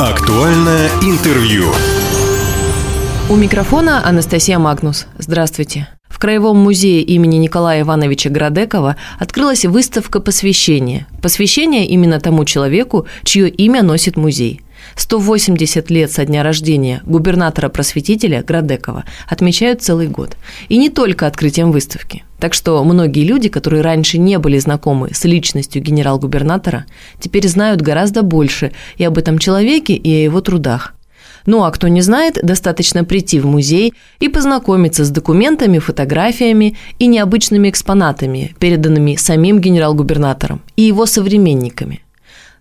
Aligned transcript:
Актуальное 0.00 0.88
интервью. 1.02 1.66
У 3.28 3.36
микрофона 3.36 4.02
Анастасия 4.02 4.58
Магнус. 4.58 5.06
Здравствуйте. 5.18 5.88
В 6.08 6.18
Краевом 6.18 6.56
музее 6.56 7.02
имени 7.02 7.36
Николая 7.36 7.82
Ивановича 7.82 8.30
Градекова 8.30 8.96
открылась 9.18 9.66
выставка 9.66 10.20
посвящения. 10.20 11.06
Посвящение 11.20 11.86
именно 11.86 12.18
тому 12.18 12.46
человеку, 12.46 13.06
чье 13.24 13.50
имя 13.50 13.82
носит 13.82 14.16
музей. 14.16 14.62
180 14.96 15.90
лет 15.90 16.10
со 16.10 16.24
дня 16.24 16.42
рождения 16.42 17.02
губернатора-просветителя 17.04 18.42
Градекова 18.42 19.04
отмечают 19.28 19.82
целый 19.82 20.08
год. 20.08 20.36
И 20.68 20.76
не 20.76 20.90
только 20.90 21.26
открытием 21.26 21.72
выставки. 21.72 22.24
Так 22.38 22.54
что 22.54 22.82
многие 22.84 23.24
люди, 23.24 23.48
которые 23.48 23.82
раньше 23.82 24.18
не 24.18 24.38
были 24.38 24.58
знакомы 24.58 25.10
с 25.12 25.24
личностью 25.24 25.82
генерал-губернатора, 25.82 26.86
теперь 27.18 27.46
знают 27.46 27.82
гораздо 27.82 28.22
больше 28.22 28.72
и 28.96 29.04
об 29.04 29.18
этом 29.18 29.38
человеке, 29.38 29.94
и 29.94 30.10
о 30.10 30.24
его 30.24 30.40
трудах. 30.40 30.94
Ну 31.46 31.64
а 31.64 31.70
кто 31.70 31.88
не 31.88 32.00
знает, 32.02 32.38
достаточно 32.42 33.04
прийти 33.04 33.40
в 33.40 33.46
музей 33.46 33.94
и 34.18 34.28
познакомиться 34.28 35.04
с 35.04 35.10
документами, 35.10 35.78
фотографиями 35.78 36.76
и 36.98 37.06
необычными 37.06 37.70
экспонатами, 37.70 38.54
переданными 38.58 39.16
самим 39.16 39.58
генерал-губернатором 39.58 40.62
и 40.76 40.82
его 40.82 41.06
современниками. 41.06 42.02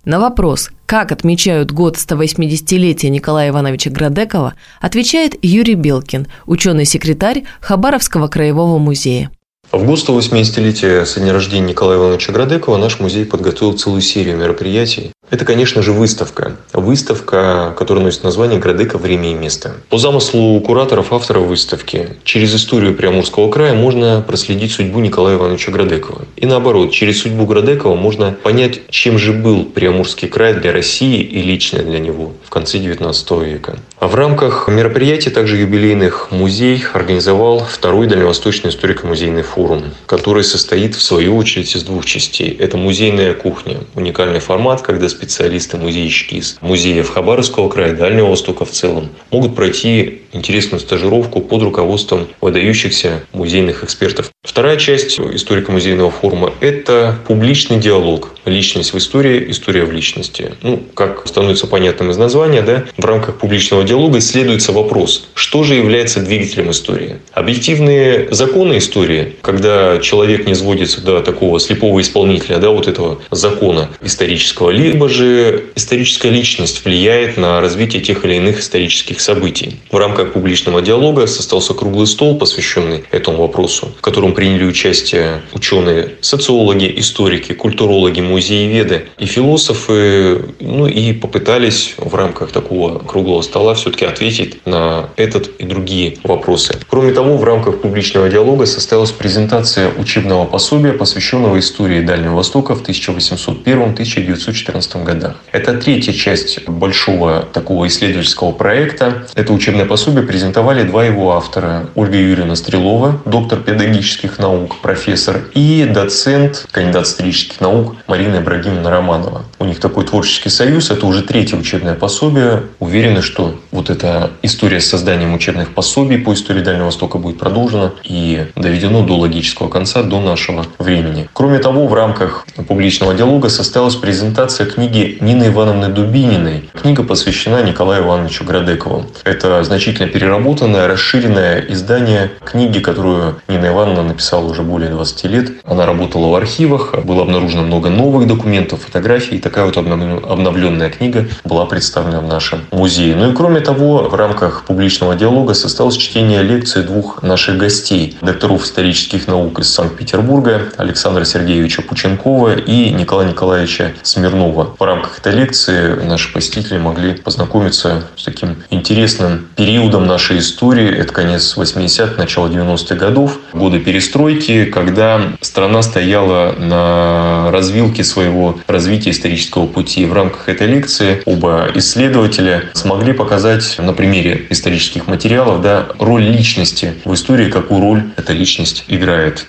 На 0.05 0.19
вопрос, 0.19 0.69
как 0.89 1.11
отмечают 1.11 1.71
год 1.71 1.97
180-летия 1.97 3.09
Николая 3.09 3.49
Ивановича 3.49 3.91
Градекова, 3.91 4.55
отвечает 4.81 5.35
Юрий 5.43 5.75
Белкин, 5.75 6.25
ученый-секретарь 6.47 7.43
Хабаровского 7.61 8.27
краевого 8.27 8.79
музея. 8.79 9.29
В 9.71 9.85
год 9.85 9.99
180-летия 9.99 11.05
со 11.05 11.19
дня 11.19 11.31
рождения 11.31 11.67
Николая 11.67 11.99
Ивановича 11.99 12.33
Градекова 12.33 12.77
наш 12.77 12.99
музей 12.99 13.23
подготовил 13.23 13.77
целую 13.77 14.01
серию 14.01 14.35
мероприятий. 14.37 15.11
Это, 15.29 15.45
конечно 15.45 15.81
же, 15.81 15.93
выставка. 15.93 16.55
Выставка, 16.73 17.75
которая 17.77 18.03
носит 18.03 18.23
название 18.23 18.59
«Градека. 18.59 18.97
Время 18.97 19.31
и 19.31 19.33
место». 19.35 19.75
По 19.89 19.97
замыслу 19.97 20.59
кураторов, 20.61 21.13
авторов 21.13 21.43
выставки, 21.43 22.17
через 22.23 22.55
историю 22.55 22.95
Приамурского 22.95 23.51
края 23.51 23.73
можно 23.73 24.23
проследить 24.25 24.71
судьбу 24.71 24.99
Николая 24.99 25.37
Ивановича 25.37 25.71
Градекова. 25.71 26.23
И 26.35 26.45
наоборот, 26.45 26.91
через 26.91 27.21
судьбу 27.21 27.45
Градекова 27.45 27.95
можно 27.95 28.31
понять, 28.31 28.89
чем 28.89 29.19
же 29.19 29.33
был 29.33 29.65
Приамурский 29.65 30.27
край 30.27 30.55
для 30.55 30.71
России 30.71 31.21
и 31.21 31.41
лично 31.41 31.83
для 31.83 31.99
него 31.99 32.33
в 32.43 32.49
конце 32.49 32.79
XIX 32.79 33.45
века. 33.45 33.77
А 33.99 34.07
в 34.07 34.15
рамках 34.15 34.67
мероприятий, 34.67 35.29
также 35.29 35.57
юбилейных, 35.57 36.29
музей 36.31 36.81
организовал 36.93 37.59
второй 37.59 38.07
Дальневосточный 38.07 38.71
историко-музейный 38.71 39.43
форум, 39.43 39.83
который 40.07 40.43
состоит, 40.43 40.95
в 40.95 41.01
свою 41.01 41.35
очередь, 41.35 41.75
из 41.75 41.83
двух 41.83 42.05
частей. 42.05 42.49
Это 42.49 42.77
музейная 42.77 43.33
кухня, 43.33 43.77
уникальный 43.95 44.39
формат, 44.39 44.81
когда 44.81 45.07
специалисты-музейщики 45.19 46.35
из 46.35 46.57
музеев 46.61 47.09
Хабаровского 47.09 47.67
края, 47.67 47.93
Дальнего 47.93 48.27
Востока 48.27 48.63
в 48.63 48.71
целом 48.71 49.09
могут 49.31 49.53
пройти 49.53 50.21
интересную 50.31 50.79
стажировку 50.79 51.41
под 51.41 51.63
руководством 51.63 52.27
выдающихся 52.39 53.23
музейных 53.33 53.83
экспертов. 53.83 54.31
Вторая 54.43 54.77
часть 54.77 55.19
историко-музейного 55.19 56.11
форума– 56.11 56.53
это 56.61 57.17
публичный 57.27 57.77
диалог. 57.77 58.35
Личность 58.45 58.93
в 58.93 58.97
истории, 58.97 59.51
история 59.51 59.83
в 59.83 59.91
личности. 59.91 60.53
Ну, 60.61 60.81
как 60.93 61.27
становится 61.27 61.67
понятным 61.67 62.11
из 62.11 62.17
названия, 62.17 62.61
да, 62.61 62.85
в 62.97 63.05
рамках 63.05 63.37
публичного 63.39 63.83
диалога 63.83 64.19
исследуется 64.19 64.71
вопрос, 64.71 65.27
что 65.33 65.63
же 65.63 65.75
является 65.75 66.21
двигателем 66.21 66.71
истории. 66.71 67.17
Объективные 67.33 68.27
законы 68.31 68.77
истории, 68.77 69.35
когда 69.41 69.99
человек 69.99 70.47
не 70.47 70.55
сводится 70.55 71.01
до 71.01 71.21
такого 71.21 71.59
слепого 71.59 71.99
исполнителя, 71.99 72.57
да, 72.57 72.69
вот 72.69 72.87
этого 72.87 73.19
закона 73.31 73.89
исторического, 74.01 74.69
либо 74.69 75.08
же 75.11 75.65
историческая 75.75 76.29
личность 76.29 76.83
влияет 76.85 77.37
на 77.37 77.61
развитие 77.61 78.01
тех 78.01 78.25
или 78.25 78.35
иных 78.35 78.59
исторических 78.59 79.21
событий. 79.21 79.79
В 79.91 79.97
рамках 79.97 80.33
публичного 80.33 80.81
диалога 80.81 81.27
состоялся 81.27 81.73
круглый 81.73 82.07
стол, 82.07 82.37
посвященный 82.37 83.03
этому 83.11 83.37
вопросу, 83.37 83.91
в 83.97 84.01
котором 84.01 84.33
приняли 84.33 84.65
участие 84.65 85.41
ученые, 85.53 86.15
социологи, 86.21 86.91
историки, 86.97 87.53
культурологи, 87.53 88.21
музееведы 88.21 89.07
и 89.17 89.25
философы, 89.25 90.45
ну 90.59 90.87
и 90.87 91.13
попытались 91.13 91.95
в 91.97 92.13
рамках 92.15 92.51
такого 92.51 92.99
круглого 92.99 93.41
стола 93.41 93.73
все-таки 93.73 94.05
ответить 94.05 94.65
на 94.65 95.09
этот 95.15 95.47
и 95.59 95.65
другие 95.65 96.17
вопросы. 96.23 96.77
Кроме 96.87 97.13
того, 97.13 97.37
в 97.37 97.43
рамках 97.43 97.81
публичного 97.81 98.29
диалога 98.29 98.65
состоялась 98.65 99.11
презентация 99.11 99.91
учебного 99.97 100.45
пособия, 100.45 100.93
посвященного 100.93 101.59
истории 101.59 102.01
Дальнего 102.01 102.35
Востока 102.35 102.75
в 102.75 102.87
1801-1914 102.87 104.98
годах. 105.03 105.35
Это 105.51 105.73
третья 105.73 106.13
часть 106.13 106.67
большого 106.67 107.45
такого 107.53 107.87
исследовательского 107.87 108.51
проекта. 108.51 109.27
Это 109.35 109.53
учебное 109.53 109.85
пособие 109.85 110.23
презентовали 110.23 110.83
два 110.83 111.05
его 111.05 111.33
автора. 111.33 111.87
Ольга 111.95 112.17
Юрьевна 112.17 112.55
Стрелова, 112.55 113.21
доктор 113.25 113.59
педагогических 113.59 114.39
наук, 114.39 114.77
профессор, 114.81 115.41
и 115.53 115.87
доцент, 115.91 116.67
кандидат 116.71 117.05
исторических 117.05 117.61
наук 117.61 117.95
Марина 118.07 118.37
Ибрагимовна 118.37 118.89
Романова. 118.89 119.43
У 119.59 119.65
них 119.65 119.79
такой 119.79 120.05
творческий 120.05 120.49
союз, 120.49 120.91
это 120.91 121.05
уже 121.05 121.21
третье 121.21 121.57
учебное 121.57 121.95
пособие. 121.95 122.63
Уверены, 122.79 123.21
что 123.21 123.59
вот 123.71 123.89
эта 123.89 124.31
история 124.41 124.79
с 124.79 124.87
созданием 124.87 125.33
учебных 125.33 125.73
пособий 125.73 126.17
по 126.17 126.33
истории 126.33 126.61
Дальнего 126.61 126.85
Востока 126.85 127.17
будет 127.17 127.37
продолжена 127.37 127.93
и 128.03 128.47
доведено 128.55 129.05
до 129.05 129.17
логического 129.17 129.69
конца, 129.69 130.03
до 130.03 130.19
нашего 130.21 130.65
времени. 130.79 131.29
Кроме 131.33 131.59
того, 131.59 131.87
в 131.87 131.93
рамках 131.93 132.45
публичного 132.67 133.13
диалога 133.13 133.49
состоялась 133.49 133.95
презентация 133.95 134.65
книги 134.65 134.88
Нины 134.89 135.47
Ивановны 135.47 135.89
Дубининой. 135.89 136.69
Книга 136.73 137.03
посвящена 137.03 137.61
Николаю 137.61 138.03
Ивановичу 138.03 138.43
Градекову. 138.43 139.05
Это 139.23 139.63
значительно 139.63 140.07
переработанное, 140.07 140.87
расширенное 140.87 141.63
издание 141.69 142.31
книги, 142.43 142.79
которую 142.79 143.41
Нина 143.47 143.67
Ивановна 143.67 144.03
написала 144.03 144.45
уже 144.45 144.63
более 144.63 144.89
20 144.89 145.23
лет. 145.25 145.51
Она 145.65 145.85
работала 145.85 146.27
в 146.27 146.35
архивах, 146.35 146.95
было 147.03 147.21
обнаружено 147.21 147.63
много 147.63 147.89
новых 147.89 148.27
документов, 148.27 148.81
фотографий, 148.83 149.35
и 149.35 149.39
такая 149.39 149.65
вот 149.65 149.77
обновленная 149.77 150.89
книга 150.89 151.27
была 151.43 151.65
представлена 151.65 152.19
в 152.21 152.27
нашем 152.27 152.61
музее. 152.71 153.15
Ну 153.15 153.31
и 153.31 153.35
кроме 153.35 153.59
того, 153.59 154.09
в 154.09 154.15
рамках 154.15 154.63
публичного 154.65 155.15
диалога 155.15 155.53
состоялось 155.53 155.97
чтение 155.97 156.41
лекции 156.41 156.81
двух 156.81 157.21
наших 157.21 157.57
гостей, 157.57 158.17
докторов 158.21 158.63
исторических 158.63 159.27
наук 159.27 159.59
из 159.59 159.71
Санкт-Петербурга, 159.71 160.69
Александра 160.77 161.25
Сергеевича 161.25 161.81
Пученкова 161.81 162.55
и 162.57 162.89
Николая 162.89 163.29
Николаевича 163.29 163.93
Смирнова. 164.01 164.75
В 164.79 164.83
рамках 164.85 165.19
этой 165.19 165.33
лекции 165.33 165.93
наши 166.05 166.31
посетители 166.31 166.77
могли 166.77 167.13
познакомиться 167.13 168.07
с 168.15 168.23
таким 168.23 168.63
интересным 168.69 169.49
периодом 169.57 170.07
нашей 170.07 170.39
истории, 170.39 170.97
это 170.97 171.11
конец 171.11 171.57
80-х, 171.57 172.15
начало 172.17 172.47
90-х 172.47 172.95
годов, 172.95 173.39
годы 173.51 173.79
перестройки, 173.79 174.63
когда 174.63 175.33
страна 175.41 175.81
стояла 175.81 176.53
на 176.53 177.51
развилке 177.51 178.05
своего 178.05 178.57
развития 178.67 179.09
исторического 179.09 179.67
пути. 179.67 180.05
В 180.05 180.13
рамках 180.13 180.47
этой 180.47 180.67
лекции 180.67 181.23
оба 181.25 181.67
исследователя 181.75 182.69
смогли 182.71 183.11
показать 183.11 183.75
на 183.79 183.91
примере 183.91 184.47
исторических 184.49 185.07
материалов 185.07 185.61
да, 185.61 185.89
роль 185.99 186.23
личности 186.23 186.93
в 187.03 187.13
истории, 187.13 187.51
какую 187.51 187.81
роль 187.81 188.03
эта 188.15 188.31
личность 188.31 188.85
играет. 188.87 189.45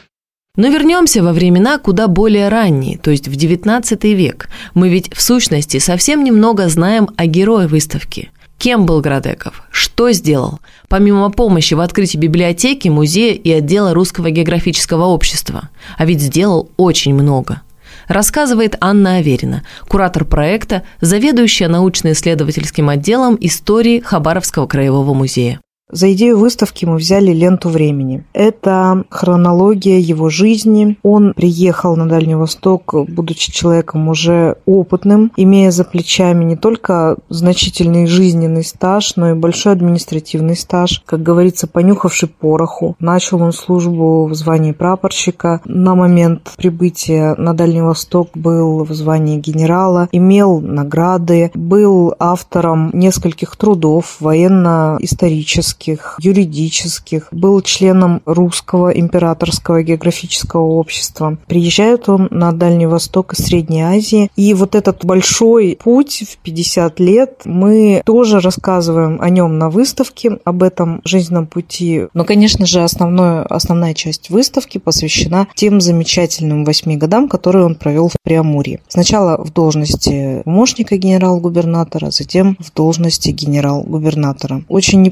Но 0.61 0.69
вернемся 0.69 1.23
во 1.23 1.33
времена 1.33 1.79
куда 1.79 2.07
более 2.07 2.51
ранние, 2.51 2.99
то 2.99 3.11
есть 3.11 3.29
в 3.29 3.33
XIX 3.33 4.13
век. 4.13 4.51
Мы 4.75 4.91
ведь 4.91 5.11
в 5.15 5.23
сущности 5.23 5.79
совсем 5.79 6.23
немного 6.23 6.69
знаем 6.69 7.09
о 7.17 7.25
герое 7.25 7.67
выставки– 7.67 8.31
Кем 8.59 8.85
был 8.85 9.01
Градеков? 9.01 9.63
Что 9.71 10.13
сделал? 10.13 10.61
Помимо 10.89 11.31
помощи 11.31 11.73
в 11.73 11.81
открытии 11.81 12.19
библиотеки, 12.19 12.89
музея 12.89 13.33
и 13.33 13.51
отдела 13.51 13.95
Русского 13.95 14.31
географического 14.31 15.07
общества. 15.07 15.71
А 15.97 16.05
ведь 16.05 16.21
сделал 16.21 16.69
очень 16.77 17.15
много. 17.15 17.63
Рассказывает 18.07 18.77
Анна 18.83 19.17
Аверина, 19.17 19.63
куратор 19.89 20.27
проекта, 20.27 20.83
заведующая 21.01 21.69
научно-исследовательским 21.69 22.91
отделом 22.91 23.39
истории 23.41 24.01
Хабаровского 24.01 24.67
краевого 24.67 25.15
музея. 25.15 25.59
За 25.93 26.13
идею 26.13 26.39
выставки 26.39 26.85
мы 26.85 26.97
взяли 26.97 27.33
ленту 27.33 27.69
времени. 27.69 28.25
Это 28.33 29.05
хронология 29.11 29.99
его 29.99 30.29
жизни. 30.29 30.99
Он 31.03 31.33
приехал 31.35 31.97
на 31.97 32.09
Дальний 32.09 32.37
Восток, 32.37 32.95
будучи 33.09 33.51
человеком 33.51 34.09
уже 34.09 34.57
опытным, 34.67 35.33
имея 35.37 35.71
за 35.71 35.85
плечами 35.85 36.45
не 36.45 36.57
только 36.57 37.17
значительный 37.29 38.07
жизненный 38.07 38.65
стаж, 38.65 39.17
но 39.17 39.31
и 39.31 39.35
большой 39.35 39.73
административный 39.73 40.57
стаж. 40.57 41.03
Как 41.07 41.23
говорится, 41.23 41.67
понюхавший 41.67 42.29
пороху. 42.29 42.95
Начал 43.01 43.43
он 43.43 43.53
службу 43.53 44.27
в 44.27 44.35
звании 44.35 44.73
прапорщика. 44.73 45.61
На 45.65 45.95
момент 45.95 46.53
прибытия 46.57 47.35
на 47.35 47.55
Дальний 47.55 47.83
Восток 47.83 48.31
был 48.35 48.85
в 48.85 48.93
звании 48.93 49.39
генерала, 49.39 50.09
имел 50.13 50.61
награды, 50.61 51.51
был 51.55 52.15
автором 52.19 52.91
нескольких 52.93 53.57
трудов 53.57 54.17
военно-исторических 54.21 55.80
экономических, 55.81 56.17
юридических. 56.21 57.29
Был 57.31 57.61
членом 57.63 58.23
Русского 58.27 58.91
императорского 58.91 59.83
географического 59.83 60.63
общества. 60.63 61.39
Приезжает 61.47 62.09
он 62.09 62.29
на 62.31 62.53
Дальний 62.53 62.87
Восток 62.87 63.33
и 63.33 63.43
Средней 63.43 63.83
Азии. 63.83 64.31
И 64.37 64.55
вот 64.55 64.75
этот 64.75 65.05
большой 65.05 65.79
путь 65.83 66.25
в 66.29 66.39
50 66.39 67.01
лет 67.01 67.43
мы 67.45 68.03
тоже 68.05 68.41
рассказываем 68.41 69.21
о 69.21 69.31
нем 69.31 69.59
на 69.59 69.71
выставке, 69.71 70.39
об 70.45 70.63
этом 70.63 71.01
жизненном 71.05 71.47
пути. 71.47 72.07
Но, 72.15 72.25
конечно 72.25 72.67
же, 72.67 72.83
основное, 72.83 73.43
основная 73.43 73.95
часть 73.95 74.31
выставки 74.31 74.79
посвящена 74.79 75.47
тем 75.55 75.81
замечательным 75.81 76.65
восьми 76.65 76.97
годам, 76.97 77.29
которые 77.29 77.65
он 77.65 77.75
провел 77.75 78.09
в 78.09 78.17
Преамурье. 78.23 78.81
Сначала 78.89 79.43
в 79.43 79.53
должности 79.53 80.43
помощника 80.45 80.97
генерал-губернатора, 80.97 82.11
затем 82.11 82.57
в 82.59 82.73
должности 82.73 83.31
генерал-губернатора. 83.31 84.63
Очень 84.69 85.03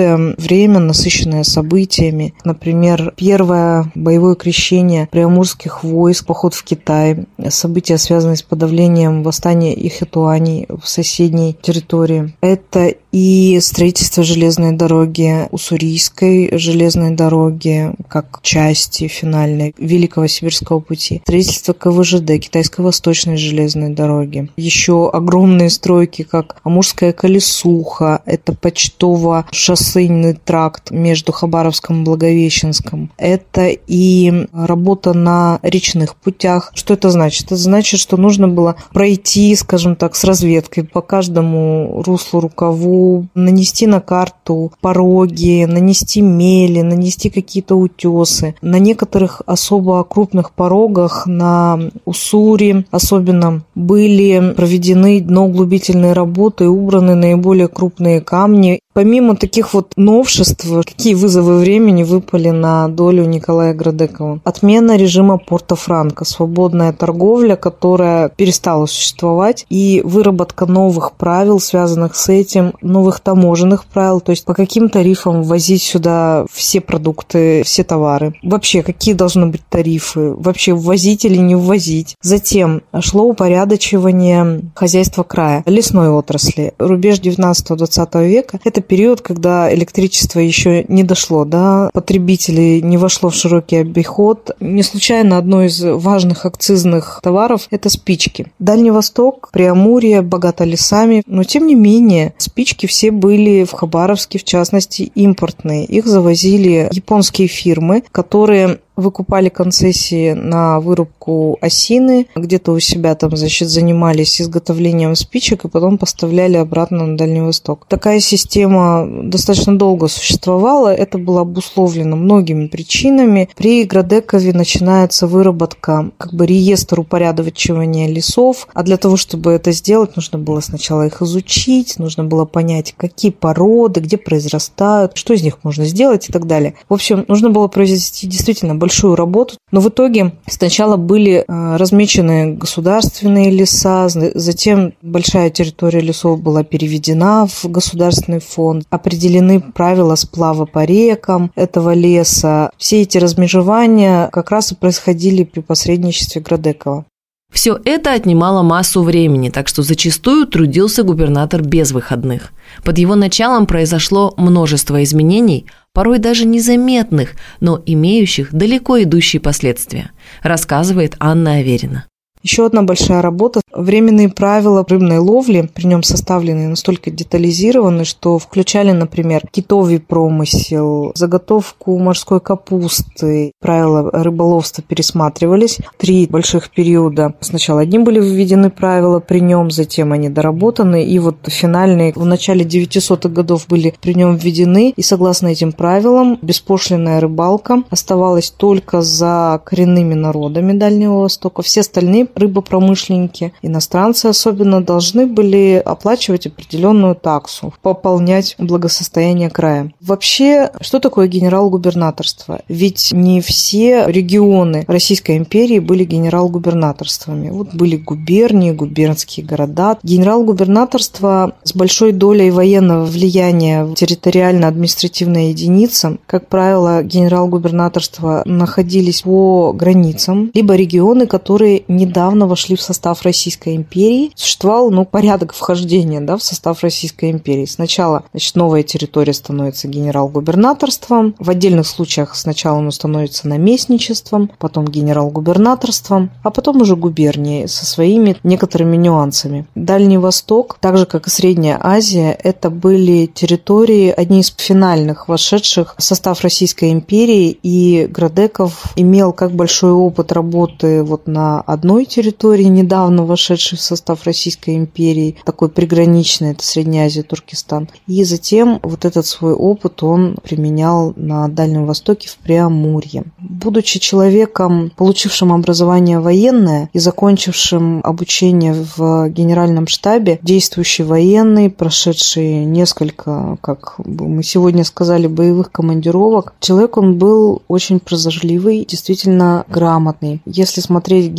непростое 0.00 0.34
время, 0.38 0.78
насыщенное 0.80 1.44
событиями. 1.44 2.34
Например, 2.44 3.12
первое 3.16 3.90
боевое 3.94 4.34
крещение 4.34 5.08
приамурских 5.10 5.84
войск, 5.84 6.26
поход 6.26 6.54
в 6.54 6.64
Китай, 6.64 7.26
события, 7.48 7.98
связанные 7.98 8.36
с 8.36 8.42
подавлением 8.42 9.22
восстания 9.22 9.74
Ихэтуаней 9.74 10.66
в 10.68 10.88
соседней 10.88 11.56
территории. 11.60 12.34
Это 12.40 12.94
и 13.12 13.58
строительство 13.60 14.22
железной 14.22 14.72
дороги, 14.72 15.48
Уссурийской 15.50 16.56
железной 16.56 17.10
дороги, 17.10 17.92
как 18.08 18.40
части 18.42 19.08
финальной 19.08 19.74
Великого 19.78 20.26
Сибирского 20.26 20.80
пути, 20.80 21.20
строительство 21.24 21.74
КВЖД, 21.74 22.38
Китайской 22.40 22.82
Восточной 22.82 23.36
железной 23.36 23.90
дороги. 23.90 24.50
Еще 24.56 25.10
огромные 25.10 25.70
стройки, 25.70 26.22
как 26.22 26.56
Амурская 26.62 27.12
колесуха, 27.12 28.22
это 28.26 28.52
почтово-шоссейный 28.52 30.34
тракт 30.34 30.90
между 30.90 31.32
Хабаровском 31.32 32.02
и 32.02 32.04
Благовещенском. 32.04 33.10
Это 33.16 33.68
и 33.68 34.46
работа 34.52 35.12
на 35.12 35.58
речных 35.62 36.16
путях. 36.16 36.70
Что 36.74 36.94
это 36.94 37.10
значит? 37.10 37.46
Это 37.46 37.56
значит, 37.56 38.00
что 38.00 38.16
нужно 38.16 38.48
было 38.48 38.76
пройти, 38.92 39.54
скажем 39.56 39.96
так, 39.96 40.14
с 40.14 40.24
разведкой 40.24 40.84
по 40.84 41.00
каждому 41.00 42.02
руслу 42.04 42.40
рукаву, 42.40 42.99
нанести 43.34 43.86
на 43.86 44.00
карту 44.00 44.72
пороги, 44.80 45.64
нанести 45.64 46.20
мели, 46.20 46.80
нанести 46.80 47.30
какие-то 47.30 47.74
утесы. 47.76 48.54
На 48.62 48.78
некоторых 48.78 49.42
особо 49.46 50.02
крупных 50.04 50.52
порогах 50.52 51.26
на 51.26 51.78
Уссури 52.04 52.86
особенно 52.90 53.62
были 53.74 54.52
проведены 54.56 55.20
дноуглубительные 55.20 56.12
работы 56.12 56.68
убраны 56.68 57.14
наиболее 57.14 57.68
крупные 57.68 58.20
камни 58.20 58.80
Помимо 58.92 59.36
таких 59.36 59.72
вот 59.72 59.92
новшеств, 59.96 60.66
какие 60.84 61.14
вызовы 61.14 61.58
времени 61.58 62.02
выпали 62.02 62.50
на 62.50 62.88
долю 62.88 63.24
Николая 63.24 63.72
Градекова? 63.72 64.40
Отмена 64.42 64.96
режима 64.96 65.38
Порто-Франко, 65.38 66.24
свободная 66.24 66.92
торговля, 66.92 67.54
которая 67.54 68.30
перестала 68.30 68.86
существовать, 68.86 69.64
и 69.70 70.02
выработка 70.04 70.66
новых 70.66 71.12
правил, 71.12 71.60
связанных 71.60 72.16
с 72.16 72.28
этим, 72.28 72.74
новых 72.82 73.20
таможенных 73.20 73.84
правил, 73.84 74.20
то 74.20 74.30
есть 74.30 74.44
по 74.44 74.54
каким 74.54 74.88
тарифам 74.88 75.44
ввозить 75.44 75.82
сюда 75.82 76.44
все 76.52 76.80
продукты, 76.80 77.62
все 77.64 77.84
товары. 77.84 78.34
Вообще, 78.42 78.82
какие 78.82 79.14
должны 79.14 79.46
быть 79.46 79.62
тарифы? 79.68 80.34
Вообще, 80.34 80.74
ввозить 80.74 81.24
или 81.24 81.36
не 81.36 81.54
ввозить? 81.54 82.16
Затем 82.22 82.82
шло 82.98 83.22
упорядочивание 83.24 84.62
хозяйства 84.74 85.22
края, 85.22 85.62
лесной 85.66 86.08
отрасли. 86.08 86.74
Рубеж 86.78 87.20
19-20 87.20 88.26
века– 88.26 88.58
это 88.64 88.80
период, 88.90 89.20
когда 89.20 89.72
электричество 89.72 90.40
еще 90.40 90.84
не 90.88 91.04
дошло 91.04 91.44
до 91.44 91.90
потребителей, 91.94 92.82
не 92.82 92.96
вошло 92.96 93.30
в 93.30 93.36
широкий 93.36 93.76
обиход. 93.76 94.50
Не 94.58 94.82
случайно 94.82 95.38
одно 95.38 95.62
из 95.62 95.80
важных 95.80 96.44
акцизных 96.44 97.20
товаров– 97.22 97.68
это 97.70 97.88
спички. 97.88 98.50
Дальний 98.58 98.90
Восток, 98.90 99.50
Преамурье, 99.52 100.22
богато 100.22 100.64
лесами, 100.64 101.22
но 101.26 101.44
тем 101.44 101.68
не 101.68 101.76
менее 101.76 102.34
спички 102.36 102.86
все 102.86 103.12
были 103.12 103.62
в 103.62 103.70
Хабаровске, 103.70 104.40
в 104.40 104.44
частности, 104.44 105.12
импортные. 105.14 105.84
Их 105.84 106.06
завозили 106.06 106.88
японские 106.90 107.46
фирмы, 107.46 108.02
которые 108.10 108.80
выкупали 109.00 109.48
концессии 109.48 110.32
на 110.32 110.80
вырубку 110.80 111.58
осины, 111.60 112.26
где-то 112.34 112.72
у 112.72 112.80
себя 112.80 113.14
там, 113.14 113.36
значит, 113.36 113.68
занимались 113.68 114.40
изготовлением 114.40 115.14
спичек 115.16 115.64
и 115.64 115.68
потом 115.68 115.98
поставляли 115.98 116.56
обратно 116.56 117.06
на 117.06 117.16
Дальний 117.16 117.40
Восток. 117.40 117.86
Такая 117.88 118.20
система 118.20 119.06
достаточно 119.24 119.76
долго 119.76 120.08
существовала, 120.08 120.94
это 120.94 121.18
было 121.18 121.40
обусловлено 121.40 122.16
многими 122.16 122.66
причинами. 122.66 123.48
При 123.56 123.84
Градекове 123.84 124.52
начинается 124.52 125.26
выработка 125.26 126.10
как 126.18 126.34
бы 126.34 126.46
реестр 126.46 127.00
упорядочивания 127.00 128.08
лесов, 128.08 128.68
а 128.74 128.82
для 128.82 128.96
того, 128.96 129.16
чтобы 129.16 129.52
это 129.52 129.72
сделать, 129.72 130.16
нужно 130.16 130.38
было 130.38 130.60
сначала 130.60 131.06
их 131.06 131.22
изучить, 131.22 131.98
нужно 131.98 132.24
было 132.24 132.44
понять, 132.44 132.94
какие 132.96 133.30
породы, 133.30 134.00
где 134.00 134.16
произрастают, 134.16 135.16
что 135.16 135.34
из 135.34 135.42
них 135.42 135.58
можно 135.62 135.84
сделать 135.84 136.28
и 136.28 136.32
так 136.32 136.46
далее. 136.46 136.74
В 136.88 136.94
общем, 136.94 137.24
нужно 137.28 137.50
было 137.50 137.68
произвести 137.68 138.26
действительно 138.26 138.74
большое 138.74 138.89
большую 138.90 139.14
работу. 139.14 139.54
Но 139.70 139.80
в 139.80 139.88
итоге 139.88 140.32
сначала 140.48 140.96
были 140.96 141.44
э, 141.46 141.76
размечены 141.76 142.54
государственные 142.54 143.50
леса, 143.50 144.08
затем 144.08 144.94
большая 145.00 145.50
территория 145.50 146.00
лесов 146.00 146.42
была 146.42 146.64
переведена 146.64 147.46
в 147.46 147.66
государственный 147.66 148.40
фонд, 148.40 148.84
определены 148.90 149.60
правила 149.60 150.16
сплава 150.16 150.66
по 150.66 150.84
рекам 150.84 151.52
этого 151.54 151.94
леса. 151.94 152.70
Все 152.78 153.02
эти 153.02 153.18
размежевания 153.18 154.28
как 154.32 154.50
раз 154.50 154.72
и 154.72 154.74
происходили 154.74 155.44
при 155.44 155.60
посредничестве 155.60 156.42
Градекова. 156.42 157.04
Все 157.52 157.78
это 157.84 158.12
отнимало 158.12 158.62
массу 158.62 159.02
времени, 159.02 159.50
так 159.50 159.66
что 159.66 159.82
зачастую 159.82 160.46
трудился 160.46 161.02
губернатор 161.02 161.62
без 161.62 161.90
выходных. 161.90 162.52
Под 162.84 162.98
его 162.98 163.16
началом 163.16 163.66
произошло 163.66 164.32
множество 164.36 165.02
изменений, 165.02 165.66
порой 165.92 166.18
даже 166.18 166.44
незаметных, 166.44 167.34
но 167.60 167.82
имеющих 167.84 168.52
далеко 168.52 169.02
идущие 169.02 169.40
последствия, 169.40 170.10
рассказывает 170.42 171.16
Анна 171.18 171.54
Аверина. 171.54 172.06
Еще 172.42 172.64
одна 172.64 172.82
большая 172.82 173.20
работа– 173.20 173.60
временные 173.72 174.30
правила 174.30 174.84
рыбной 174.88 175.18
ловли, 175.18 175.68
при 175.74 175.84
нем 175.84 176.02
составленные 176.02 176.68
настолько 176.68 177.10
детализированы, 177.10 178.04
что 178.04 178.38
включали, 178.38 178.92
например, 178.92 179.42
китовый 179.50 180.00
промысел, 180.00 181.12
заготовку 181.14 181.98
морской 181.98 182.40
капусты. 182.40 183.52
Правила 183.60 184.10
рыболовства 184.10 184.82
пересматривались. 184.82 185.80
Три 185.98 186.26
больших 186.26 186.70
периода. 186.70 187.34
Сначала 187.40 187.82
одни 187.82 187.98
были 187.98 188.20
введены 188.20 188.70
правила 188.70 189.20
при 189.20 189.40
нем, 189.40 189.70
затем 189.70 190.12
они 190.12 190.30
доработаны, 190.30 191.04
и 191.04 191.18
вот 191.18 191.36
финальные 191.46 192.14
в 192.14 192.24
начале 192.24 192.64
900-х 192.64 193.28
годов 193.28 193.66
были 193.68 193.94
при 194.00 194.14
нем 194.14 194.36
введены, 194.36 194.94
и 194.96 195.02
согласно 195.02 195.48
этим 195.48 195.72
правилам 195.72 196.38
беспошлинная 196.40 197.20
рыбалка 197.20 197.82
оставалась 197.90 198.50
только 198.50 199.02
за 199.02 199.60
коренными 199.62 200.14
народами 200.14 200.72
Дальнего 200.72 201.20
Востока. 201.20 201.60
Все 201.60 201.80
остальные 201.80 202.29
рыбопромышленники, 202.34 203.52
иностранцы 203.62 204.26
особенно, 204.26 204.82
должны 204.82 205.26
были 205.26 205.82
оплачивать 205.84 206.46
определенную 206.46 207.14
таксу, 207.14 207.74
пополнять 207.82 208.54
благосостояние 208.58 209.50
края. 209.50 209.92
Вообще, 210.00 210.70
что 210.80 211.00
такое 211.00 211.26
генерал-губернаторство? 211.26 212.60
Ведь 212.68 213.12
не 213.12 213.40
все 213.40 214.04
регионы 214.06 214.84
Российской 214.86 215.36
империи 215.36 215.78
были 215.78 216.04
генерал-губернаторствами. 216.04 217.50
Вот 217.50 217.74
были 217.74 217.96
губернии, 217.96 218.72
губернские 218.72 219.44
города. 219.44 219.98
Генерал-губернаторство 220.02 221.54
с 221.64 221.74
большой 221.74 222.12
долей 222.12 222.50
военного 222.50 223.04
влияния 223.04 223.92
территориально-административной 223.94 225.50
единице, 225.50 226.18
как 226.26 226.48
правило, 226.48 227.02
генерал-губернаторства 227.02 228.42
находились 228.44 229.22
по 229.22 229.72
границам, 229.72 230.50
либо 230.54 230.74
регионы, 230.74 231.26
которые 231.26 231.82
недавно 231.88 232.19
недавно 232.20 232.46
вошли 232.46 232.76
в 232.76 232.82
состав 232.82 233.22
Российской 233.22 233.76
империи. 233.76 234.30
Существовал 234.34 234.90
ну, 234.90 235.06
порядок 235.06 235.54
вхождения 235.54 236.20
да, 236.20 236.36
в 236.36 236.42
состав 236.42 236.82
Российской 236.82 237.30
империи. 237.30 237.64
Сначала 237.64 238.24
значит, 238.32 238.56
новая 238.56 238.82
территория 238.82 239.32
становится 239.32 239.88
генерал-губернаторством. 239.88 241.34
В 241.38 241.48
отдельных 241.48 241.86
случаях 241.86 242.36
сначала 242.36 242.80
оно 242.80 242.90
становится 242.90 243.48
наместничеством, 243.48 244.50
потом 244.58 244.84
генерал-губернаторством, 244.84 246.30
а 246.42 246.50
потом 246.50 246.82
уже 246.82 246.94
губернией 246.94 247.66
со 247.68 247.86
своими 247.86 248.36
некоторыми 248.42 248.96
нюансами. 248.96 249.66
Дальний 249.74 250.18
Восток, 250.18 250.76
так 250.78 250.98
же 250.98 251.06
как 251.06 251.26
и 251.26 251.30
Средняя 251.30 251.78
Азия, 251.80 252.32
это 252.32 252.68
были 252.68 253.24
территории, 253.24 254.12
одни 254.14 254.40
из 254.40 254.54
финальных 254.54 255.26
вошедших 255.26 255.94
в 255.96 256.02
состав 256.02 256.42
Российской 256.42 256.92
империи, 256.92 257.58
и 257.62 258.06
Градеков 258.10 258.92
имел 258.96 259.32
как 259.32 259.52
большой 259.52 259.92
опыт 259.92 260.32
работы 260.32 261.02
вот 261.02 261.26
на 261.26 261.62
одной 261.62 262.09
территории, 262.10 262.64
недавно 262.64 263.24
вошедшей 263.24 263.78
в 263.78 263.80
состав 263.80 264.24
Российской 264.24 264.76
империи, 264.76 265.36
такой 265.44 265.70
приграничный, 265.70 266.50
это 266.52 266.66
Средняя 266.66 267.06
Азия, 267.06 267.22
Туркестан. 267.22 267.88
И 268.06 268.24
затем 268.24 268.80
вот 268.82 269.04
этот 269.04 269.26
свой 269.26 269.54
опыт 269.54 270.02
он 270.02 270.36
применял 270.42 271.14
на 271.16 271.48
Дальнем 271.48 271.86
Востоке 271.86 272.28
в 272.28 272.36
Преамурье. 272.36 273.24
Будучи 273.38 273.98
человеком, 274.00 274.92
получившим 274.96 275.52
образование 275.52 276.20
военное 276.20 276.90
и 276.92 276.98
закончившим 276.98 278.00
обучение 278.04 278.74
в 278.96 279.28
генеральном 279.28 279.86
штабе, 279.86 280.38
действующий 280.42 281.04
военный, 281.04 281.70
прошедший 281.70 282.64
несколько, 282.64 283.56
как 283.60 283.94
мы 284.04 284.42
сегодня 284.42 284.84
сказали, 284.84 285.26
боевых 285.28 285.70
командировок, 285.70 286.54
человек 286.60 286.96
он 286.96 287.18
был 287.18 287.62
очень 287.68 288.00
прозорливый, 288.00 288.84
действительно 288.84 289.64
грамотный. 289.68 290.42
Если 290.44 290.80
смотреть 290.80 291.34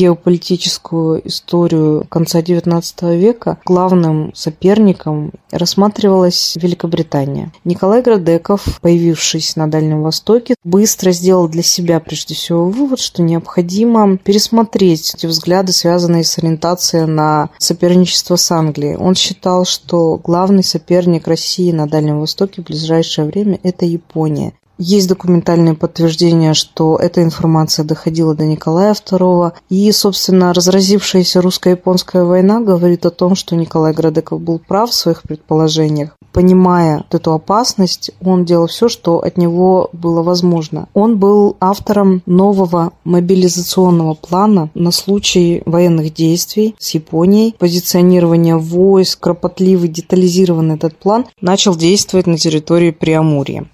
геополитическую 0.62 1.28
историю 1.28 2.06
конца 2.10 2.42
XIX 2.42 3.18
века, 3.18 3.58
главным 3.66 4.32
соперником 4.36 5.32
рассматривалась 5.52 6.56
Великобритания. 6.56 7.52
Николай 7.66 8.02
Градеков, 8.02 8.80
появившись 8.82 9.56
на 9.56 9.70
Дальнем 9.70 10.04
Востоке, 10.04 10.56
быстро 10.64 11.12
сделал 11.12 11.48
для 11.48 11.64
себя 11.64 12.00
прежде 12.00 12.36
всего 12.36 12.70
вывод, 12.70 13.00
что 13.00 13.22
необходимо 13.22 14.18
пересмотреть 14.18 15.14
эти 15.16 15.26
взгляды, 15.26 15.72
связанные 15.72 16.24
с 16.24 16.38
ориентацией 16.38 17.06
на 17.06 17.50
соперничество 17.58 18.36
с 18.36 18.52
Англией. 18.52 18.98
Он 18.98 19.16
считал, 19.16 19.66
что 19.66 20.18
главный 20.18 20.64
соперник 20.64 21.28
России 21.28 21.72
на 21.72 21.88
Дальнем 21.88 22.20
Востоке 22.20 22.62
в 22.62 22.66
ближайшее 22.66 23.28
время– 23.28 23.60
это 23.64 23.86
Япония. 23.86 24.54
Есть 24.84 25.08
документальные 25.10 25.76
подтверждения, 25.76 26.56
что 26.56 26.96
эта 26.96 27.22
информация 27.22 27.86
доходила 27.86 28.34
до 28.34 28.46
Николая 28.46 28.94
II. 28.94 29.54
И, 29.70 29.92
собственно, 29.92 30.56
разразившаяся 30.56 31.40
русско-японская 31.40 32.24
война 32.24 32.62
говорит 32.62 33.06
о 33.06 33.12
том, 33.12 33.36
что 33.36 33.56
Николай 33.56 33.94
Градеков 33.94 34.42
был 34.42 34.58
прав 34.58 34.90
в 34.90 34.96
своих 34.96 35.22
предположениях. 35.22 36.18
Понимая 36.34 37.06
эту 37.12 37.34
опасность, 37.34 38.10
он 38.26 38.44
делал 38.44 38.66
все, 38.66 38.90
что 38.90 39.20
от 39.20 39.38
него 39.38 39.92
было 39.94 40.24
возможно. 40.24 40.88
Он 40.96 41.20
был 41.20 41.58
автором 41.60 42.24
нового 42.26 42.94
мобилизационного 43.04 44.16
плана 44.16 44.72
на 44.74 44.90
случай 44.90 45.62
военных 45.68 46.12
действий 46.12 46.74
с 46.80 46.90
Японией. 46.96 47.54
Позиционирование 47.60 48.58
войск, 48.58 49.20
кропотливый, 49.20 49.90
детализированный 49.90 50.74
этот 50.74 50.98
план 50.98 51.28
начал 51.40 51.76
действовать 51.76 52.26
на 52.26 52.40
территории 52.40 52.90
Преамурья. 52.90 53.68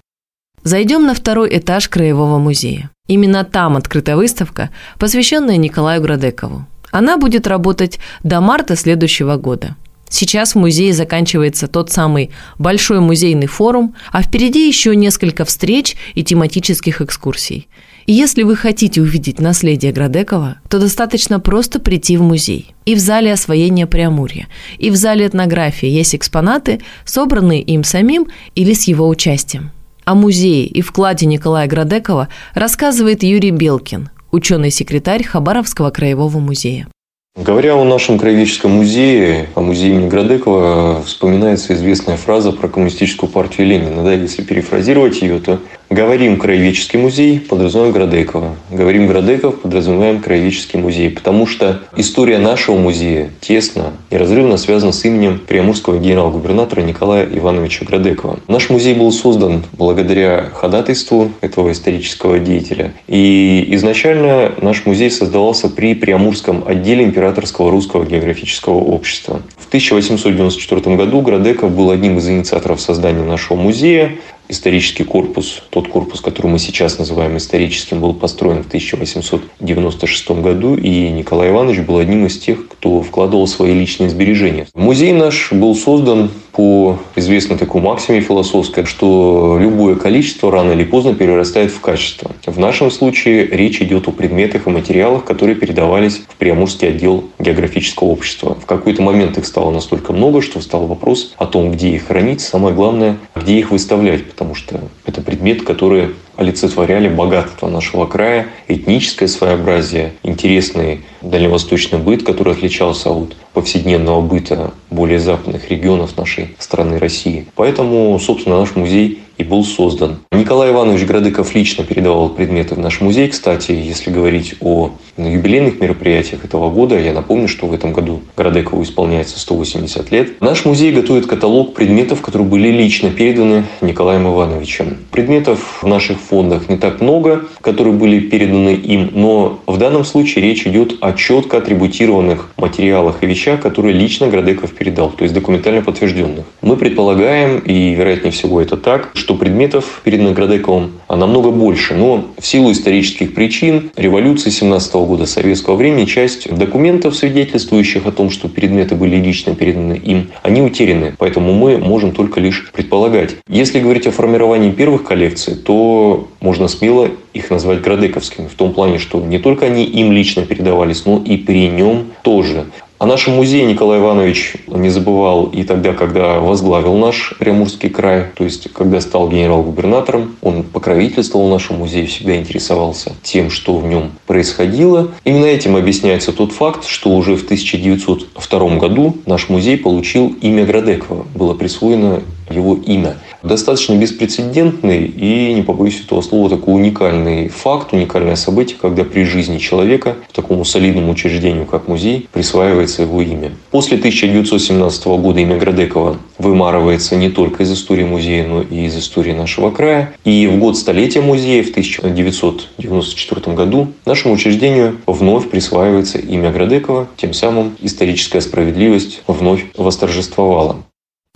Зайдем 0.68 1.06
на 1.06 1.14
второй 1.14 1.56
этаж 1.56 1.88
Краевого 1.88 2.36
музея. 2.36 2.90
Именно 3.06 3.44
там 3.44 3.78
открыта 3.78 4.18
выставка, 4.18 4.68
посвященная 4.98 5.56
Николаю 5.56 6.02
Градекову. 6.02 6.66
Она 6.90 7.16
будет 7.16 7.46
работать 7.46 7.98
до 8.22 8.42
марта 8.42 8.76
следующего 8.76 9.36
года. 9.36 9.76
Сейчас 10.10 10.54
в 10.54 10.58
музее 10.58 10.92
заканчивается 10.92 11.68
тот 11.68 11.90
самый 11.90 12.32
большой 12.58 13.00
музейный 13.00 13.46
форум, 13.46 13.94
а 14.12 14.22
впереди 14.22 14.68
еще 14.68 14.94
несколько 14.94 15.46
встреч 15.46 15.96
и 16.14 16.22
тематических 16.22 17.00
экскурсий. 17.00 17.66
И 18.04 18.12
если 18.12 18.42
вы 18.42 18.54
хотите 18.54 19.00
увидеть 19.00 19.40
наследие 19.40 19.92
Градекова, 19.92 20.58
то 20.68 20.78
достаточно 20.78 21.40
просто 21.40 21.80
прийти 21.80 22.18
в 22.18 22.22
музей. 22.22 22.74
И 22.84 22.94
в 22.94 22.98
зале 22.98 23.32
освоения 23.32 23.86
Преамурья, 23.86 24.48
и 24.76 24.90
в 24.90 24.96
зале 24.96 25.26
этнографии 25.26 25.88
есть 25.88 26.14
экспонаты, 26.14 26.82
собранные 27.06 27.62
им 27.62 27.84
самим 27.84 28.26
или 28.54 28.74
с 28.74 28.86
его 28.86 29.08
участием. 29.08 29.70
О 30.08 30.14
музее 30.14 30.64
и 30.64 30.80
вкладе 30.80 31.26
Николая 31.26 31.66
Градекова 31.66 32.28
рассказывает 32.54 33.22
Юрий 33.22 33.50
Белкин, 33.50 34.08
ученый-секретарь 34.30 35.22
Хабаровского 35.22 35.90
краевого 35.90 36.38
музея. 36.38 36.88
Говоря 37.36 37.76
о 37.76 37.84
нашем 37.84 38.18
краеведческом 38.18 38.70
музее, 38.70 39.50
о 39.54 39.60
музее 39.60 39.90
имени 39.90 40.08
Градекова, 40.08 41.02
вспоминается 41.02 41.74
известная 41.74 42.16
фраза 42.16 42.52
про 42.52 42.68
коммунистическую 42.68 43.28
партию 43.28 43.66
Ленина. 43.66 44.02
Да, 44.02 44.14
если 44.14 44.42
перефразировать 44.42 45.20
ее, 45.20 45.40
то 45.40 45.60
Говорим 45.90 46.38
краеведческий 46.38 46.98
музей, 46.98 47.40
подразумеваем 47.40 47.94
Градекова. 47.94 48.56
Говорим 48.70 49.06
Градеков, 49.06 49.60
подразумеваем 49.60 50.20
краеведческий 50.20 50.78
музей. 50.78 51.08
Потому 51.08 51.46
что 51.46 51.80
история 51.96 52.36
нашего 52.36 52.76
музея 52.76 53.30
тесно 53.40 53.94
и 54.10 54.16
разрывно 54.18 54.58
связана 54.58 54.92
с 54.92 55.02
именем 55.06 55.38
приамурского 55.38 55.98
генерал-губернатора 55.98 56.82
Николая 56.82 57.24
Ивановича 57.24 57.86
Градекова. 57.86 58.38
Наш 58.48 58.68
музей 58.68 58.94
был 58.94 59.10
создан 59.12 59.64
благодаря 59.72 60.50
ходатайству 60.52 61.32
этого 61.40 61.72
исторического 61.72 62.38
деятеля. 62.38 62.92
И 63.06 63.66
изначально 63.70 64.52
наш 64.60 64.84
музей 64.84 65.10
создавался 65.10 65.70
при 65.70 65.94
Приамурском 65.94 66.64
отделе 66.66 67.02
Императорского 67.02 67.70
русского 67.70 68.04
географического 68.04 68.74
общества. 68.74 69.40
В 69.56 69.68
1894 69.68 70.96
году 70.96 71.22
Градеков 71.22 71.74
был 71.74 71.90
одним 71.90 72.18
из 72.18 72.28
инициаторов 72.28 72.78
создания 72.78 73.22
нашего 73.22 73.56
музея 73.56 74.12
исторический 74.48 75.04
корпус, 75.04 75.62
тот 75.70 75.88
корпус, 75.88 76.20
который 76.20 76.50
мы 76.50 76.58
сейчас 76.58 76.98
называем 76.98 77.36
историческим, 77.36 78.00
был 78.00 78.14
построен 78.14 78.62
в 78.62 78.66
1896 78.66 80.30
году, 80.30 80.76
и 80.76 81.10
Николай 81.10 81.50
Иванович 81.50 81.80
был 81.80 81.98
одним 81.98 82.26
из 82.26 82.38
тех, 82.38 82.68
кто 82.68 83.02
вкладывал 83.02 83.46
свои 83.46 83.74
личные 83.74 84.10
сбережения. 84.10 84.66
Музей 84.74 85.12
наш 85.12 85.52
был 85.52 85.74
создан 85.74 86.30
по 86.58 86.98
известной 87.14 87.56
такой 87.56 87.80
максиме 87.80 88.20
философской, 88.20 88.84
что 88.84 89.58
любое 89.60 89.94
количество 89.94 90.50
рано 90.50 90.72
или 90.72 90.82
поздно 90.82 91.14
перерастает 91.14 91.70
в 91.70 91.80
качество. 91.80 92.32
В 92.44 92.58
нашем 92.58 92.90
случае 92.90 93.46
речь 93.46 93.80
идет 93.80 94.08
о 94.08 94.10
предметах 94.10 94.66
и 94.66 94.70
материалах, 94.70 95.24
которые 95.24 95.54
передавались 95.54 96.20
в 96.28 96.34
Приамурский 96.34 96.88
отдел 96.88 97.26
географического 97.38 98.08
общества. 98.08 98.56
В 98.60 98.66
какой-то 98.66 99.02
момент 99.02 99.38
их 99.38 99.46
стало 99.46 99.70
настолько 99.70 100.12
много, 100.12 100.42
что 100.42 100.58
встал 100.58 100.88
вопрос 100.88 101.32
о 101.36 101.46
том, 101.46 101.70
где 101.70 101.90
их 101.90 102.08
хранить, 102.08 102.40
самое 102.40 102.74
главное, 102.74 103.18
где 103.36 103.56
их 103.56 103.70
выставлять, 103.70 104.28
потому 104.28 104.56
что 104.56 104.80
это 105.06 105.20
предмет, 105.20 105.62
который 105.62 106.08
олицетворяли 106.38 107.08
богатство 107.08 107.68
нашего 107.68 108.06
края, 108.06 108.46
этническое 108.68 109.28
своеобразие, 109.28 110.12
интересный 110.22 111.02
дальневосточный 111.20 111.98
быт, 111.98 112.24
который 112.24 112.54
отличался 112.54 113.10
от 113.10 113.36
повседневного 113.58 114.20
быта 114.20 114.72
более 114.88 115.18
западных 115.18 115.68
регионов 115.68 116.16
нашей 116.16 116.54
страны 116.60 117.00
России. 117.00 117.46
Поэтому, 117.56 118.16
собственно, 118.20 118.60
наш 118.60 118.76
музей 118.76 119.18
и 119.38 119.44
был 119.44 119.64
создан. 119.64 120.18
Николай 120.32 120.70
Иванович 120.70 121.06
Градыков 121.06 121.54
лично 121.54 121.84
передавал 121.84 122.28
предметы 122.28 122.74
в 122.74 122.78
наш 122.78 123.00
музей. 123.00 123.28
Кстати, 123.28 123.70
если 123.70 124.10
говорить 124.10 124.56
о 124.60 124.90
юбилейных 125.16 125.80
мероприятиях 125.80 126.44
этого 126.44 126.70
года, 126.70 126.98
я 126.98 127.12
напомню, 127.12 127.48
что 127.48 127.66
в 127.66 127.72
этом 127.72 127.92
году 127.92 128.20
Градыкову 128.36 128.82
исполняется 128.82 129.38
180 129.38 130.10
лет. 130.10 130.40
Наш 130.40 130.64
музей 130.64 130.92
готовит 130.92 131.26
каталог 131.26 131.74
предметов, 131.74 132.20
которые 132.20 132.48
были 132.48 132.68
лично 132.68 133.10
переданы 133.10 133.64
Николаем 133.80 134.26
Ивановичем. 134.26 134.98
Предметов 135.12 135.82
в 135.82 135.86
наших 135.86 136.18
фондах 136.18 136.68
не 136.68 136.76
так 136.76 137.00
много, 137.00 137.44
которые 137.60 137.94
были 137.94 138.18
переданы 138.20 138.70
им, 138.70 139.10
но 139.14 139.60
в 139.66 139.78
данном 139.78 140.04
случае 140.04 140.44
речь 140.44 140.66
идет 140.66 140.96
о 141.00 141.12
четко 141.12 141.58
атрибутированных 141.58 142.50
материалах 142.56 143.22
и 143.22 143.26
вещах, 143.26 143.47
которые 143.56 143.94
лично 143.94 144.28
Градеков 144.28 144.72
передал, 144.72 145.10
то 145.10 145.24
есть 145.24 145.34
документально 145.34 145.82
подтвержденных. 145.82 146.44
Мы 146.62 146.76
предполагаем, 146.76 147.58
и 147.58 147.94
вероятнее 147.94 148.32
всего 148.32 148.60
это 148.60 148.76
так, 148.76 149.10
что 149.14 149.34
предметов 149.34 150.00
перед 150.04 150.20
Наградековым 150.20 150.92
намного 151.08 151.50
больше. 151.50 151.94
Но 151.94 152.28
в 152.38 152.46
силу 152.46 152.72
исторических 152.72 153.34
причин 153.34 153.90
революции 153.96 154.50
17 154.50 154.94
года 154.94 155.26
советского 155.26 155.76
времени 155.76 156.04
часть 156.04 156.52
документов, 156.54 157.16
свидетельствующих 157.16 158.06
о 158.06 158.12
том, 158.12 158.30
что 158.30 158.48
предметы 158.48 158.94
были 158.94 159.16
лично 159.16 159.54
переданы 159.54 159.94
им, 159.94 160.30
они 160.42 160.62
утеряны. 160.62 161.14
Поэтому 161.18 161.52
мы 161.54 161.78
можем 161.78 162.12
только 162.12 162.40
лишь 162.40 162.70
предполагать. 162.72 163.36
Если 163.48 163.80
говорить 163.80 164.06
о 164.06 164.10
формировании 164.10 164.70
первых 164.70 165.04
коллекций, 165.04 165.54
то 165.54 166.28
можно 166.40 166.68
смело 166.68 167.08
их 167.34 167.50
назвать 167.50 167.80
градековскими. 167.80 168.48
В 168.48 168.54
том 168.54 168.72
плане, 168.72 168.98
что 168.98 169.20
не 169.20 169.38
только 169.38 169.66
они 169.66 169.84
им 169.84 170.12
лично 170.12 170.44
передавались, 170.44 171.04
но 171.06 171.22
и 171.24 171.36
при 171.36 171.68
нем 171.68 172.06
тоже. 172.22 172.66
О 172.98 173.06
нашем 173.06 173.34
музее 173.34 173.64
Николай 173.64 174.00
Иванович 174.00 174.54
не 174.66 174.88
забывал 174.88 175.46
и 175.46 175.62
тогда, 175.62 175.92
когда 175.92 176.40
возглавил 176.40 176.96
наш 176.96 177.32
Приамурский 177.38 177.90
край, 177.90 178.24
то 178.34 178.42
есть 178.42 178.72
когда 178.72 179.00
стал 179.00 179.28
генерал-губернатором, 179.28 180.34
он 180.42 180.64
покровительствовал 180.64 181.48
нашему 181.48 181.78
музею, 181.78 182.08
всегда 182.08 182.34
интересовался 182.34 183.12
тем, 183.22 183.50
что 183.50 183.76
в 183.76 183.86
нем 183.86 184.10
происходило. 184.26 185.12
Именно 185.22 185.44
этим 185.46 185.76
объясняется 185.76 186.32
тот 186.32 186.50
факт, 186.50 186.86
что 186.86 187.10
уже 187.10 187.36
в 187.36 187.44
1902 187.44 188.76
году 188.78 189.16
наш 189.26 189.48
музей 189.48 189.76
получил 189.76 190.34
имя 190.40 190.64
Градекова. 190.64 191.24
Было 191.36 191.54
присвоено 191.54 192.22
его 192.50 192.76
имя. 192.76 193.16
Достаточно 193.42 193.94
беспрецедентный 193.94 195.04
и, 195.04 195.54
не 195.54 195.62
побоюсь 195.62 196.00
этого 196.04 196.20
слова, 196.22 196.48
такой 196.50 196.74
уникальный 196.74 197.48
факт, 197.48 197.92
уникальное 197.92 198.36
событие, 198.36 198.76
когда 198.80 199.04
при 199.04 199.24
жизни 199.24 199.58
человека 199.58 200.16
в 200.28 200.32
такому 200.32 200.64
солидному 200.64 201.12
учреждению, 201.12 201.66
как 201.66 201.88
музей, 201.88 202.28
присваивается 202.32 203.02
его 203.02 203.22
имя. 203.22 203.52
После 203.70 203.96
1917 203.96 205.06
года 205.06 205.40
имя 205.40 205.56
Градекова 205.56 206.18
вымарывается 206.38 207.16
не 207.16 207.30
только 207.30 207.62
из 207.62 207.72
истории 207.72 208.04
музея, 208.04 208.46
но 208.46 208.62
и 208.62 208.86
из 208.86 208.96
истории 208.96 209.32
нашего 209.32 209.70
края. 209.70 210.14
И 210.24 210.46
в 210.46 210.58
год 210.58 210.76
столетия 210.76 211.20
музея 211.20 211.62
в 211.62 211.70
1994 211.70 213.54
году 213.56 213.88
нашему 214.04 214.34
учреждению 214.34 214.98
вновь 215.06 215.48
присваивается 215.48 216.18
имя 216.18 216.50
Градекова, 216.50 217.08
тем 217.16 217.32
самым 217.32 217.76
историческая 217.80 218.40
справедливость 218.40 219.22
вновь 219.26 219.64
восторжествовала. 219.76 220.76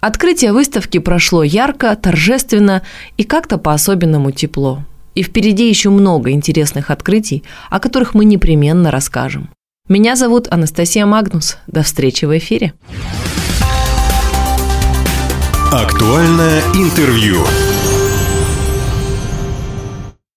Открытие 0.03 0.53
выставки 0.53 0.99
прошло 0.99 1.45
ярко, 1.45 1.95
торжественно 1.95 2.83
и 3.17 3.23
как-то 3.23 3.57
по-особенному 3.57 4.33
тепло. 4.33 4.83
И 5.15 5.23
впереди 5.23 5.69
еще 5.69 5.91
много 5.91 6.33
интересных 6.33 6.91
открытий, 6.91 7.45
о 7.71 7.79
которых 7.79 8.13
мы 8.13 8.25
непременно 8.25 8.91
расскажем. 8.91 9.49
Меня 9.89 10.17
зовут 10.17 10.49
Анастасия 10.51 11.07
Магнус. 11.07 11.57
До 11.69 11.85
встречи 11.85 12.25
в 12.25 12.37
эфире. 12.37 12.73
Актуальное 15.71 16.63
интервью. 16.75 17.37